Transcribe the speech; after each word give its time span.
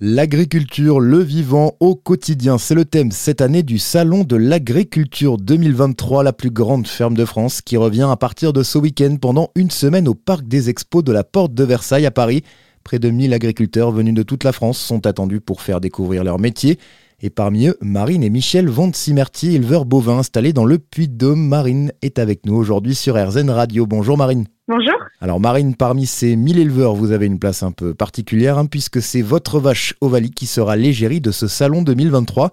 L'agriculture, 0.00 0.98
le 0.98 1.20
vivant 1.20 1.76
au 1.78 1.94
quotidien, 1.94 2.58
c'est 2.58 2.74
le 2.74 2.84
thème 2.84 3.12
cette 3.12 3.40
année 3.40 3.62
du 3.62 3.78
Salon 3.78 4.24
de 4.24 4.34
l'agriculture 4.34 5.38
2023, 5.38 6.24
la 6.24 6.32
plus 6.32 6.50
grande 6.50 6.88
ferme 6.88 7.16
de 7.16 7.24
France, 7.24 7.62
qui 7.62 7.76
revient 7.76 8.08
à 8.10 8.16
partir 8.16 8.52
de 8.52 8.64
ce 8.64 8.76
week-end 8.76 9.16
pendant 9.20 9.52
une 9.54 9.70
semaine 9.70 10.08
au 10.08 10.14
Parc 10.14 10.48
des 10.48 10.68
Expos 10.68 11.04
de 11.04 11.12
la 11.12 11.22
Porte 11.22 11.54
de 11.54 11.62
Versailles 11.62 12.06
à 12.06 12.10
Paris. 12.10 12.42
Près 12.82 12.98
de 12.98 13.08
1000 13.08 13.32
agriculteurs 13.32 13.92
venus 13.92 14.14
de 14.14 14.24
toute 14.24 14.42
la 14.42 14.50
France 14.50 14.78
sont 14.78 15.06
attendus 15.06 15.40
pour 15.40 15.62
faire 15.62 15.80
découvrir 15.80 16.24
leur 16.24 16.40
métier. 16.40 16.80
Et 17.20 17.30
parmi 17.30 17.68
eux, 17.68 17.76
Marine 17.80 18.24
et 18.24 18.30
Michel 18.30 18.68
Vont 18.68 18.92
Simerty, 18.92 19.54
éleveurs 19.54 19.84
bovins 19.84 20.18
installés 20.18 20.52
dans 20.52 20.64
le 20.64 20.78
Puy-de-Dôme. 20.78 21.46
Marine 21.46 21.92
est 22.02 22.18
avec 22.18 22.46
nous 22.46 22.56
aujourd'hui 22.56 22.96
sur 22.96 23.14
RZN 23.14 23.48
Radio. 23.48 23.86
Bonjour 23.86 24.18
Marine. 24.18 24.46
Bonjour. 24.66 24.94
Alors 25.20 25.40
Marine, 25.40 25.74
parmi 25.74 26.06
ces 26.06 26.36
1000 26.36 26.58
éleveurs, 26.58 26.94
vous 26.94 27.12
avez 27.12 27.26
une 27.26 27.38
place 27.38 27.62
un 27.62 27.70
peu 27.70 27.92
particulière 27.92 28.56
hein, 28.56 28.64
puisque 28.64 29.02
c'est 29.02 29.20
votre 29.20 29.60
vache 29.60 29.94
Ovalie 30.00 30.30
qui 30.30 30.46
sera 30.46 30.74
l'égérie 30.74 31.20
de 31.20 31.30
ce 31.32 31.46
salon 31.48 31.82
2023. 31.82 32.50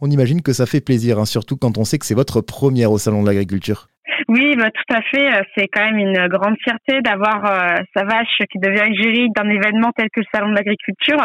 On 0.00 0.10
imagine 0.10 0.42
que 0.42 0.52
ça 0.52 0.66
fait 0.66 0.80
plaisir, 0.80 1.20
hein, 1.20 1.24
surtout 1.24 1.56
quand 1.56 1.78
on 1.78 1.84
sait 1.84 2.00
que 2.00 2.06
c'est 2.06 2.14
votre 2.14 2.40
première 2.40 2.90
au 2.90 2.98
salon 2.98 3.22
de 3.22 3.28
l'agriculture. 3.28 3.91
Oui, 4.28 4.54
bah, 4.56 4.70
tout 4.70 4.94
à 4.94 5.02
fait. 5.02 5.32
Euh, 5.32 5.42
c'est 5.56 5.68
quand 5.68 5.84
même 5.84 5.98
une 5.98 6.28
grande 6.28 6.56
fierté 6.62 7.00
d'avoir 7.00 7.44
euh, 7.44 7.82
sa 7.94 8.04
vache 8.04 8.38
qui 8.50 8.58
devient 8.58 8.92
égérie 8.92 9.28
d'un 9.30 9.48
événement 9.48 9.90
tel 9.96 10.08
que 10.10 10.20
le 10.20 10.26
Salon 10.32 10.50
de 10.50 10.54
l'agriculture. 10.54 11.20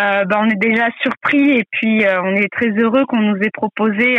Euh, 0.00 0.24
bah, 0.24 0.40
on 0.40 0.48
est 0.48 0.58
déjà 0.58 0.88
surpris 1.02 1.58
et 1.58 1.64
puis 1.70 2.04
on 2.22 2.34
est 2.34 2.52
très 2.52 2.70
heureux 2.70 3.04
qu'on 3.06 3.20
nous 3.20 3.36
ait 3.36 3.50
proposé 3.52 4.16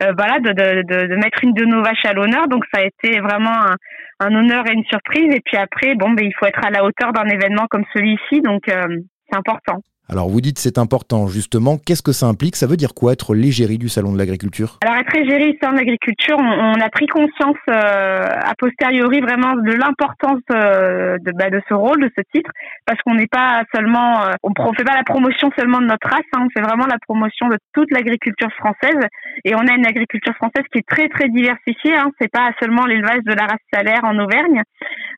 voilà, 0.00 0.38
de, 0.40 1.16
mettre 1.16 1.42
une 1.42 1.52
de 1.52 1.64
nos 1.64 1.82
vaches 1.82 2.04
à 2.04 2.12
l'honneur. 2.12 2.48
Donc 2.48 2.64
ça 2.72 2.80
a 2.80 2.84
été 2.84 3.20
vraiment 3.20 3.54
un, 4.20 4.34
honneur 4.34 4.66
et 4.68 4.72
une 4.72 4.84
surprise. 4.84 5.34
Et 5.34 5.40
puis 5.44 5.56
après, 5.56 5.94
bon, 5.94 6.10
ben 6.10 6.24
il 6.24 6.34
faut 6.38 6.46
être 6.46 6.64
à 6.64 6.70
la 6.70 6.84
hauteur 6.84 7.12
d'un 7.12 7.26
événement 7.26 7.66
comme 7.70 7.84
celui-ci. 7.94 8.40
Donc 8.40 8.62
c'est 9.34 9.52
important. 9.52 9.80
Alors 10.10 10.28
vous 10.28 10.42
dites 10.42 10.58
c'est 10.58 10.76
important, 10.76 11.28
justement, 11.28 11.78
qu'est-ce 11.78 12.02
que 12.02 12.12
ça 12.12 12.26
implique? 12.26 12.56
Ça 12.56 12.66
veut 12.66 12.76
dire 12.76 12.92
quoi 12.92 13.14
être 13.14 13.34
l'égérie 13.34 13.78
du 13.78 13.88
Salon 13.88 14.12
de 14.12 14.18
l'agriculture? 14.18 14.78
Alors 14.84 14.96
être 15.00 15.16
l'égérie 15.16 15.52
du 15.52 15.58
Salon 15.58 15.72
de 15.72 15.78
l'agriculture, 15.78 16.36
on, 16.38 16.74
a 16.78 16.90
pris 16.90 17.06
conscience 17.06 17.56
euh, 17.70 17.72
a 17.72 18.52
posteriori 18.58 19.22
vraiment 19.22 19.54
de 19.54 19.72
l'importance 19.72 20.44
euh, 20.52 21.16
de, 21.24 21.32
bah, 21.32 21.48
de 21.48 21.62
ce 21.70 21.72
rôle, 21.72 22.02
de 22.02 22.10
ce 22.14 22.22
titre, 22.34 22.50
parce 22.84 23.00
qu'on 23.00 23.14
n'est 23.14 23.32
pas 23.32 23.62
seulement, 23.74 24.24
euh, 24.24 24.32
on 24.42 24.50
ne 24.50 24.76
fait 24.76 24.84
pas 24.84 24.94
la 24.94 25.04
promotion 25.04 25.50
seulement 25.56 25.80
de 25.80 25.86
notre 25.86 26.06
race, 26.06 26.28
hein, 26.36 26.44
on 26.44 26.50
fait 26.50 26.64
vraiment 26.64 26.86
la 26.86 26.98
promotion 27.08 27.48
de 27.48 27.56
toute 27.72 27.90
l'agriculture 27.90 28.52
française, 28.58 29.00
et 29.46 29.54
on 29.54 29.66
a 29.66 29.72
une 29.72 29.86
agriculture 29.86 30.34
française 30.34 30.64
qui 30.70 30.80
est 30.80 30.86
très 30.86 31.08
très 31.08 31.30
diversifiée, 31.30 31.96
hein, 31.96 32.10
c'est 32.20 32.30
pas 32.30 32.50
seulement 32.60 32.84
l'élevage 32.84 33.24
de 33.24 33.32
la 33.32 33.46
race 33.46 33.64
salaire 33.72 34.04
en 34.04 34.18
Auvergne, 34.18 34.60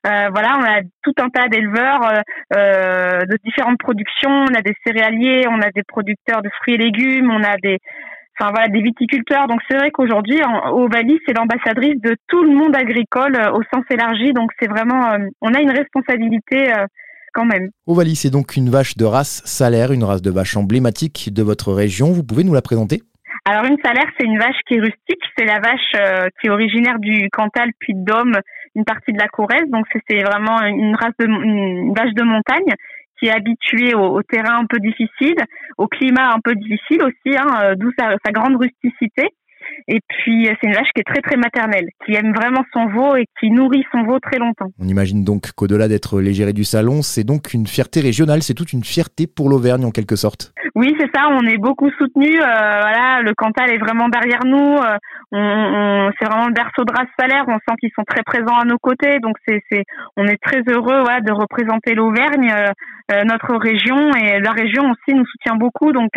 euh, 0.07 0.29
voilà, 0.31 0.57
on 0.57 0.63
a 0.63 0.81
tout 1.03 1.13
un 1.19 1.29
tas 1.29 1.47
d'éleveurs 1.49 2.03
euh, 2.03 2.21
euh, 2.55 3.19
de 3.25 3.37
différentes 3.43 3.79
productions. 3.79 4.29
On 4.29 4.53
a 4.53 4.61
des 4.61 4.73
céréaliers, 4.85 5.47
on 5.49 5.61
a 5.61 5.69
des 5.71 5.83
producteurs 5.83 6.41
de 6.41 6.49
fruits 6.61 6.75
et 6.75 6.77
légumes, 6.77 7.29
on 7.29 7.43
a 7.43 7.57
des, 7.57 7.79
enfin 8.39 8.51
voilà, 8.51 8.69
des 8.69 8.81
viticulteurs. 8.81 9.47
Donc 9.47 9.59
c'est 9.69 9.77
vrai 9.77 9.91
qu'aujourd'hui, 9.91 10.39
Ovalie, 10.71 11.19
c'est 11.25 11.33
l'ambassadrice 11.33 11.99
de 12.01 12.15
tout 12.27 12.43
le 12.43 12.51
monde 12.51 12.75
agricole 12.75 13.35
au 13.53 13.61
sens 13.73 13.83
élargi. 13.89 14.33
Donc 14.33 14.51
c'est 14.59 14.69
vraiment, 14.69 15.17
on 15.41 15.53
a 15.53 15.59
une 15.59 15.71
responsabilité. 15.71 16.71
quand 17.33 17.45
même. 17.45 17.69
Ovalie, 17.85 18.15
c'est 18.15 18.31
donc 18.31 18.55
une 18.55 18.69
vache 18.69 18.97
de 18.97 19.05
race 19.05 19.43
salaire, 19.45 19.91
une 19.91 20.03
race 20.03 20.21
de 20.21 20.31
vache 20.31 20.55
emblématique 20.55 21.33
de 21.33 21.43
votre 21.43 21.73
région. 21.73 22.11
Vous 22.11 22.23
pouvez 22.23 22.43
nous 22.43 22.53
la 22.53 22.61
présenter? 22.61 23.01
Alors 23.49 23.65
une 23.65 23.77
salaire, 23.83 24.09
c'est 24.19 24.25
une 24.25 24.37
vache 24.37 24.59
qui 24.67 24.75
est 24.75 24.79
rustique, 24.79 25.21
c'est 25.37 25.45
la 25.45 25.59
vache 25.59 26.31
qui 26.39 26.47
est 26.47 26.49
originaire 26.49 26.99
du 26.99 27.29
Cantal 27.31 27.69
puis 27.79 27.93
de 27.93 28.03
Dôme 28.03 28.37
une 28.77 28.85
partie 28.85 29.11
de 29.11 29.17
la 29.17 29.27
Corrèze. 29.27 29.69
Donc 29.69 29.85
c'est 29.91 30.23
vraiment 30.23 30.61
une 30.61 30.95
race 30.95 31.17
de 31.19 31.25
vache 31.93 32.13
de 32.13 32.23
montagne 32.23 32.73
qui 33.19 33.25
est 33.25 33.31
habituée 33.31 33.95
au, 33.95 34.21
terrain 34.21 34.59
un 34.59 34.65
peu 34.65 34.77
difficile, 34.79 35.35
au 35.77 35.87
climat 35.87 36.33
un 36.33 36.39
peu 36.43 36.53
difficile 36.53 37.01
aussi, 37.01 37.35
hein, 37.35 37.47
euh, 37.63 37.75
d'où 37.75 37.89
sa, 37.97 38.15
sa, 38.23 38.31
grande 38.31 38.57
rusticité. 38.57 39.29
Et 39.87 39.99
puis, 40.07 40.47
euh, 40.47 40.53
c'est 40.61 40.67
une 40.67 40.75
vache 40.75 40.89
qui 40.93 41.01
est 41.01 41.11
très, 41.11 41.21
très 41.21 41.35
maternelle, 41.35 41.87
qui 42.05 42.13
aime 42.13 42.31
vraiment 42.31 42.63
son 42.73 42.87
veau 42.89 43.15
et 43.15 43.25
qui 43.39 43.49
nourrit 43.49 43.83
son 43.91 44.03
veau 44.03 44.19
très 44.19 44.37
longtemps. 44.37 44.67
On 44.79 44.87
imagine 44.87 45.23
donc 45.23 45.51
qu'au-delà 45.53 45.87
d'être 45.87 46.21
l'égérie 46.21 46.53
du 46.53 46.63
salon, 46.63 47.01
c'est 47.01 47.23
donc 47.23 47.55
une 47.55 47.65
fierté 47.65 48.01
régionale, 48.01 48.43
c'est 48.43 48.53
toute 48.53 48.71
une 48.71 48.83
fierté 48.83 49.25
pour 49.25 49.49
l'Auvergne 49.49 49.85
en 49.85 49.91
quelque 49.91 50.15
sorte. 50.15 50.53
Oui, 50.77 50.95
c'est 50.99 51.09
ça. 51.11 51.27
On 51.31 51.41
est 51.47 51.57
beaucoup 51.57 51.89
soutenu. 51.97 52.39
Euh, 52.39 52.45
voilà, 52.45 53.21
le 53.23 53.33
Cantal 53.33 53.71
est 53.71 53.79
vraiment 53.79 54.09
derrière 54.09 54.45
nous. 54.45 54.75
Euh, 54.77 56.11
c'est 56.19 56.25
vraiment 56.25 56.45
le 56.45 56.53
berceau 56.53 56.83
de 56.85 56.93
race 56.95 57.09
salaire. 57.19 57.45
On 57.47 57.57
sent 57.67 57.75
qu'ils 57.79 57.89
sont 57.95 58.03
très 58.03 58.21
présents 58.21 58.59
à 58.61 58.63
nos 58.63 58.77
côtés. 58.77 59.17
Donc 59.19 59.37
c'est, 59.47 59.59
on 60.17 60.27
est 60.27 60.37
très 60.37 60.61
heureux 60.67 61.01
de 61.25 61.31
représenter 61.31 61.95
l'Auvergne, 61.95 62.53
euh, 63.11 63.23
notre 63.23 63.55
région 63.55 64.11
et 64.21 64.39
la 64.39 64.51
région 64.51 64.83
aussi 64.91 65.17
nous 65.17 65.25
soutient 65.25 65.55
beaucoup. 65.55 65.91
Donc 65.93 66.11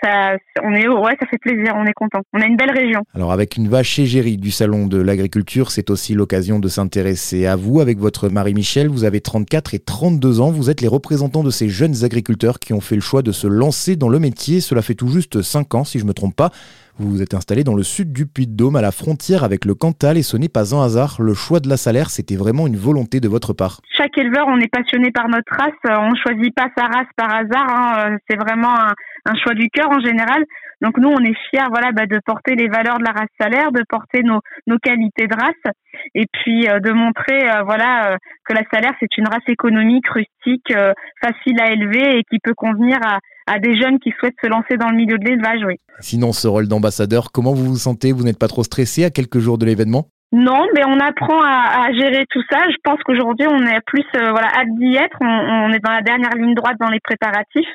ça, 0.00 0.36
on 0.62 0.72
est, 0.74 0.86
ouais, 0.86 1.16
ça 1.18 1.26
fait 1.26 1.38
plaisir. 1.38 1.72
On 1.74 1.84
est 1.84 1.92
content. 1.92 2.20
On 2.32 2.40
a 2.40 2.46
une 2.46 2.56
belle 2.56 2.70
région. 2.70 3.02
Alors 3.16 3.32
avec 3.32 3.56
une 3.56 3.66
vache 3.66 3.98
égérie 3.98 4.36
du 4.36 4.52
salon 4.52 4.86
de 4.86 5.02
l'agriculture, 5.02 5.72
c'est 5.72 5.90
aussi 5.90 6.14
l'occasion 6.14 6.60
de 6.60 6.68
s'intéresser 6.68 7.46
à 7.46 7.56
vous 7.56 7.80
avec 7.80 7.98
votre 7.98 8.28
mari 8.28 8.54
Michel. 8.54 8.86
Vous 8.86 9.02
avez 9.02 9.20
34 9.20 9.74
et 9.74 9.80
32 9.80 10.40
ans. 10.40 10.52
Vous 10.52 10.70
êtes 10.70 10.82
les 10.82 10.88
représentants 10.88 11.42
de 11.42 11.50
ces 11.50 11.68
jeunes 11.68 12.04
agriculteurs 12.04 12.60
qui 12.60 12.72
ont 12.74 12.80
fait 12.80 12.94
le 12.94 13.00
choix 13.00 13.22
de 13.22 13.32
se 13.32 13.48
lancer 13.48 13.71
dans 13.96 14.08
le 14.08 14.18
métier. 14.18 14.60
Cela 14.60 14.82
fait 14.82 14.94
tout 14.94 15.08
juste 15.08 15.42
5 15.42 15.74
ans, 15.74 15.84
si 15.84 15.98
je 15.98 16.04
me 16.04 16.14
trompe 16.14 16.36
pas. 16.36 16.52
Vous 16.98 17.08
vous 17.08 17.22
êtes 17.22 17.32
installé 17.32 17.64
dans 17.64 17.74
le 17.74 17.82
sud 17.82 18.12
du 18.12 18.26
Puy-de-Dôme, 18.26 18.76
à 18.76 18.82
la 18.82 18.92
frontière 18.92 19.44
avec 19.44 19.64
le 19.64 19.74
Cantal, 19.74 20.18
et 20.18 20.22
ce 20.22 20.36
n'est 20.36 20.50
pas 20.50 20.74
un 20.76 20.84
hasard. 20.84 21.16
Le 21.20 21.32
choix 21.32 21.58
de 21.58 21.68
la 21.68 21.78
salaire, 21.78 22.10
c'était 22.10 22.36
vraiment 22.36 22.66
une 22.66 22.76
volonté 22.76 23.18
de 23.18 23.28
votre 23.28 23.54
part. 23.54 23.80
Chaque 23.96 24.16
éleveur, 24.18 24.46
on 24.46 24.60
est 24.60 24.70
passionné 24.70 25.10
par 25.10 25.26
notre 25.28 25.50
race. 25.50 25.72
On 25.84 26.10
ne 26.10 26.16
choisit 26.16 26.54
pas 26.54 26.68
sa 26.76 26.84
race 26.84 27.08
par 27.16 27.34
hasard. 27.34 27.66
Hein. 27.68 28.16
C'est 28.28 28.36
vraiment 28.36 28.74
un, 28.74 29.34
choix 29.42 29.54
du 29.54 29.70
cœur 29.70 29.88
en 29.90 30.00
général. 30.00 30.44
Donc 30.82 30.98
nous, 30.98 31.08
on 31.08 31.20
est 31.20 31.36
fiers, 31.48 31.66
voilà, 31.70 31.92
bah, 31.92 32.06
de 32.06 32.20
porter 32.26 32.56
les 32.56 32.68
valeurs 32.68 32.98
de 32.98 33.04
la 33.04 33.12
race 33.12 33.30
salaire, 33.40 33.72
de 33.72 33.82
porter 33.88 34.22
nos, 34.22 34.40
nos 34.66 34.78
qualités 34.78 35.28
de 35.28 35.34
race, 35.34 35.74
et 36.14 36.26
puis 36.32 36.68
euh, 36.68 36.80
de 36.80 36.90
montrer, 36.90 37.48
euh, 37.48 37.62
voilà, 37.62 38.12
euh, 38.12 38.16
que 38.44 38.52
la 38.52 38.62
salaire 38.72 38.92
c'est 38.98 39.16
une 39.16 39.28
race 39.28 39.46
économique, 39.46 40.08
rustique, 40.08 40.74
facile 41.22 41.60
à 41.60 41.70
élever 41.70 42.18
et 42.18 42.24
qui 42.28 42.40
peut 42.40 42.54
convenir 42.54 42.98
à, 43.04 43.20
à 43.46 43.58
des 43.58 43.76
jeunes 43.76 43.98
qui 43.98 44.12
souhaitent 44.18 44.34
se 44.42 44.48
lancer 44.48 44.76
dans 44.76 44.90
le 44.90 44.96
milieu 44.96 45.18
de 45.18 45.24
l'élevage, 45.24 45.60
oui. 45.66 45.76
Sinon, 46.00 46.32
ce 46.32 46.48
rôle 46.48 46.68
d'ambassadeur, 46.82 47.30
comment 47.32 47.54
vous 47.54 47.66
vous 47.66 47.76
sentez? 47.76 48.12
Vous 48.12 48.24
n'êtes 48.24 48.38
pas 48.38 48.48
trop 48.48 48.64
stressé 48.64 49.04
à 49.04 49.10
quelques 49.10 49.38
jours 49.38 49.56
de 49.56 49.64
l'événement? 49.64 50.08
Non, 50.32 50.66
mais 50.74 50.82
on 50.84 50.98
apprend 50.98 51.40
à, 51.44 51.92
gérer 51.92 52.24
tout 52.30 52.42
ça. 52.50 52.58
Je 52.70 52.76
pense 52.82 52.98
qu'aujourd'hui, 53.04 53.46
on 53.46 53.62
est 53.66 53.80
plus 53.86 54.04
euh, 54.16 54.30
voilà 54.30 54.48
hâte 54.48 54.74
d'y 54.78 54.96
être. 54.96 55.16
On, 55.20 55.70
est 55.70 55.78
dans 55.78 55.92
la 55.92 56.00
dernière 56.00 56.34
ligne 56.34 56.54
droite 56.54 56.76
dans 56.80 56.88
les 56.88 57.00
préparatifs. 57.00 57.72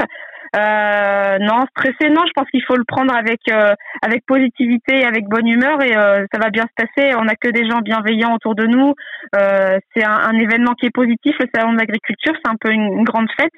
Euh, 0.55 1.37
non, 1.39 1.65
stressé, 1.69 2.09
non. 2.09 2.23
Je 2.25 2.31
pense 2.35 2.49
qu'il 2.49 2.63
faut 2.63 2.75
le 2.75 2.83
prendre 2.83 3.15
avec 3.15 3.41
euh, 3.51 3.73
avec 4.01 4.25
positivité, 4.25 5.05
avec 5.05 5.25
bonne 5.27 5.47
humeur, 5.47 5.83
et 5.83 5.95
euh, 5.95 6.25
ça 6.33 6.39
va 6.39 6.49
bien 6.49 6.63
se 6.63 6.83
passer. 6.83 7.15
On 7.15 7.25
n'a 7.25 7.35
que 7.35 7.49
des 7.49 7.69
gens 7.69 7.79
bienveillants 7.81 8.33
autour 8.33 8.55
de 8.55 8.65
nous. 8.65 8.93
C'est 9.33 10.03
un, 10.03 10.33
événement 10.33 10.73
qui 10.73 10.87
est 10.87 10.95
positif. 10.95 11.35
Le 11.39 11.47
salon 11.53 11.73
de 11.73 11.77
l'agriculture, 11.77 12.33
c'est 12.43 12.51
un 12.51 12.57
peu 12.59 12.71
une, 12.71 13.03
grande 13.03 13.27
fête. 13.39 13.53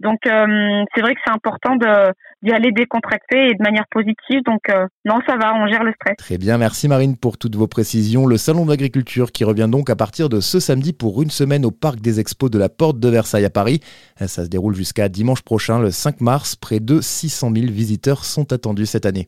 Donc 0.00 0.18
c'est 0.24 1.00
vrai 1.00 1.14
que 1.14 1.20
c'est 1.24 1.32
important 1.32 1.76
de 1.76 2.12
d'y 2.42 2.52
aller 2.52 2.72
décontracté 2.72 3.48
et 3.48 3.54
de 3.54 3.62
manière 3.62 3.84
positive. 3.90 4.40
Donc 4.44 4.60
non, 5.04 5.20
ça 5.26 5.36
va, 5.36 5.54
on 5.54 5.66
gère 5.66 5.84
le 5.84 5.92
stress. 5.92 6.16
Très 6.16 6.38
bien, 6.38 6.58
merci 6.58 6.88
Marine 6.88 7.16
pour 7.16 7.38
toutes 7.38 7.56
vos 7.56 7.66
précisions. 7.66 8.26
Le 8.26 8.36
salon 8.36 8.64
de 8.64 8.70
l'agriculture 8.70 9.32
qui 9.32 9.44
revient 9.44 9.68
donc 9.70 9.90
à 9.90 9.96
partir 9.96 10.28
de 10.28 10.40
ce 10.40 10.60
samedi 10.60 10.92
pour 10.92 11.22
une 11.22 11.30
semaine 11.30 11.64
au 11.64 11.70
parc 11.70 12.00
des 12.00 12.20
expos 12.20 12.50
de 12.50 12.58
la 12.58 12.68
Porte 12.68 12.98
de 12.98 13.08
Versailles 13.08 13.44
à 13.44 13.50
Paris. 13.50 13.80
Ça 14.16 14.44
se 14.44 14.48
déroule 14.48 14.74
jusqu'à 14.74 15.08
dimanche 15.08 15.42
prochain, 15.42 15.80
le 15.80 15.90
5 15.90 16.20
mars. 16.20 16.56
Près 16.56 16.80
de 16.80 17.00
600 17.00 17.52
000 17.54 17.66
visiteurs 17.66 18.24
sont 18.24 18.52
attendus 18.52 18.86
cette 18.86 19.06
année. 19.06 19.20